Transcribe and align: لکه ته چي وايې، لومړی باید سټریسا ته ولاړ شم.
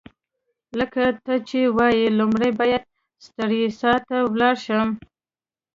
لکه 0.79 1.03
ته 1.25 1.33
چي 1.47 1.61
وايې، 1.77 2.07
لومړی 2.19 2.51
باید 2.59 2.83
سټریسا 3.25 3.93
ته 4.07 4.17
ولاړ 4.31 4.55
شم. 4.65 4.89